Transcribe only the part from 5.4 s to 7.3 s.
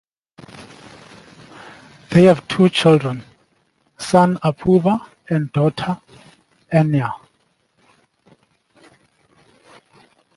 daughter Ananya.